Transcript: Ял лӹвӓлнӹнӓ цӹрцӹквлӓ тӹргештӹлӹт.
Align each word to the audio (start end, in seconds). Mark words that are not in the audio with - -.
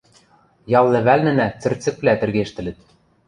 Ял 0.77 0.85
лӹвӓлнӹнӓ 0.93 1.47
цӹрцӹквлӓ 1.61 2.13
тӹргештӹлӹт. 2.19 2.79